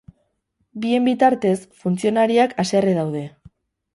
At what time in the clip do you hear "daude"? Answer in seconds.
3.01-3.25